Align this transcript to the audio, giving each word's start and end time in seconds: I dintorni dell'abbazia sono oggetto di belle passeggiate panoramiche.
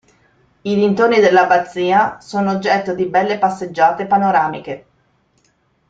I 0.63 0.73
dintorni 0.73 1.19
dell'abbazia 1.19 2.17
sono 2.21 2.49
oggetto 2.53 2.95
di 2.95 3.05
belle 3.05 3.37
passeggiate 3.37 4.07
panoramiche. 4.07 4.85